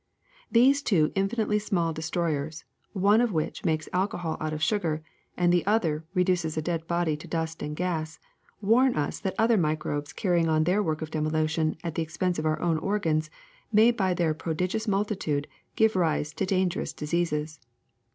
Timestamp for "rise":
15.95-16.33